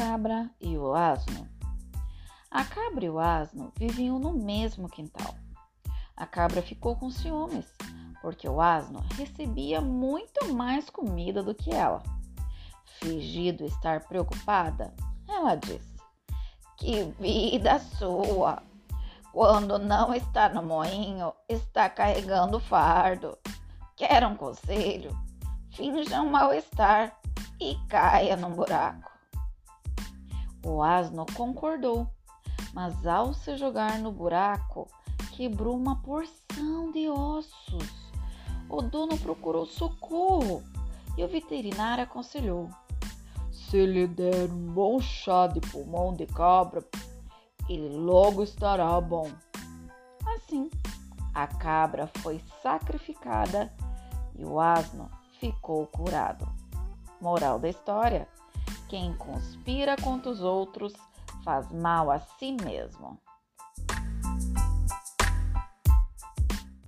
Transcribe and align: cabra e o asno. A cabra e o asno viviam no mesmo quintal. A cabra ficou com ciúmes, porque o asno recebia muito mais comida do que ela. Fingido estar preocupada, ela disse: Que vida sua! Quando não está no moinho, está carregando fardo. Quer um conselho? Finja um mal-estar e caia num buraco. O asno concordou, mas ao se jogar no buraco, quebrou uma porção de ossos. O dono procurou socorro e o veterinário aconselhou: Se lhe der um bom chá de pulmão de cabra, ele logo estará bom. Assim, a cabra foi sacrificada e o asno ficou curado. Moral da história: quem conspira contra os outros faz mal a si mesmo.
cabra 0.00 0.48
e 0.58 0.78
o 0.78 0.94
asno. 0.94 1.46
A 2.50 2.64
cabra 2.64 3.04
e 3.04 3.10
o 3.10 3.18
asno 3.18 3.70
viviam 3.76 4.18
no 4.18 4.32
mesmo 4.32 4.88
quintal. 4.88 5.34
A 6.16 6.24
cabra 6.24 6.62
ficou 6.62 6.96
com 6.96 7.10
ciúmes, 7.10 7.66
porque 8.22 8.48
o 8.48 8.62
asno 8.62 9.04
recebia 9.14 9.82
muito 9.82 10.54
mais 10.54 10.88
comida 10.88 11.42
do 11.42 11.54
que 11.54 11.70
ela. 11.70 12.02
Fingido 12.98 13.66
estar 13.66 14.00
preocupada, 14.08 14.94
ela 15.28 15.54
disse: 15.54 15.94
Que 16.78 17.02
vida 17.20 17.78
sua! 17.78 18.62
Quando 19.34 19.78
não 19.78 20.14
está 20.14 20.48
no 20.48 20.62
moinho, 20.62 21.30
está 21.46 21.90
carregando 21.90 22.58
fardo. 22.58 23.36
Quer 23.96 24.26
um 24.26 24.34
conselho? 24.34 25.14
Finja 25.72 26.22
um 26.22 26.30
mal-estar 26.30 27.20
e 27.60 27.76
caia 27.86 28.34
num 28.34 28.52
buraco. 28.52 29.19
O 30.64 30.82
asno 30.82 31.24
concordou, 31.34 32.06
mas 32.74 33.06
ao 33.06 33.32
se 33.32 33.56
jogar 33.56 33.98
no 33.98 34.12
buraco, 34.12 34.86
quebrou 35.32 35.76
uma 35.76 35.96
porção 36.02 36.92
de 36.92 37.08
ossos. 37.08 38.10
O 38.68 38.82
dono 38.82 39.16
procurou 39.18 39.64
socorro 39.64 40.62
e 41.16 41.24
o 41.24 41.28
veterinário 41.28 42.04
aconselhou: 42.04 42.68
Se 43.50 43.84
lhe 43.86 44.06
der 44.06 44.50
um 44.50 44.72
bom 44.72 45.00
chá 45.00 45.46
de 45.46 45.60
pulmão 45.60 46.12
de 46.12 46.26
cabra, 46.26 46.84
ele 47.68 47.88
logo 47.96 48.42
estará 48.42 49.00
bom. 49.00 49.30
Assim, 50.36 50.70
a 51.34 51.46
cabra 51.46 52.06
foi 52.18 52.40
sacrificada 52.62 53.72
e 54.36 54.44
o 54.44 54.60
asno 54.60 55.10
ficou 55.38 55.86
curado. 55.86 56.46
Moral 57.20 57.58
da 57.58 57.68
história: 57.68 58.28
quem 58.90 59.14
conspira 59.14 59.94
contra 60.02 60.32
os 60.32 60.40
outros 60.40 60.92
faz 61.44 61.70
mal 61.70 62.10
a 62.10 62.18
si 62.18 62.50
mesmo. 62.50 63.16